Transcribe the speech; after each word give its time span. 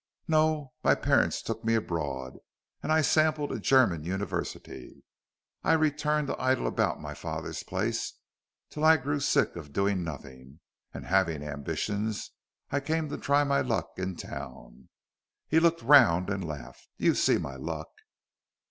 "No. 0.27 0.73
My 0.83 0.95
parents 0.95 1.43
took 1.43 1.63
me 1.63 1.75
abroad, 1.75 2.37
and 2.81 2.91
I 2.91 3.01
sampled 3.01 3.51
a 3.51 3.59
German 3.59 4.03
university. 4.03 5.03
I 5.63 5.73
returned 5.73 6.27
to 6.29 6.41
idle 6.41 6.65
about 6.65 6.99
my 6.99 7.13
father's 7.13 7.61
place, 7.61 8.13
till 8.71 8.83
I 8.83 8.97
grew 8.97 9.19
sick 9.19 9.55
of 9.55 9.71
doing 9.71 10.03
nothing, 10.03 10.59
and, 10.91 11.05
having 11.05 11.43
ambitions, 11.43 12.31
I 12.71 12.79
came 12.79 13.09
to 13.09 13.17
try 13.19 13.43
my 13.43 13.61
luck 13.61 13.91
in 13.97 14.15
town." 14.15 14.89
He 15.47 15.59
looked 15.59 15.83
round 15.83 16.31
and 16.31 16.43
laughed. 16.43 16.89
"You 16.97 17.13
see 17.13 17.37
my 17.37 17.55
luck." 17.55 17.89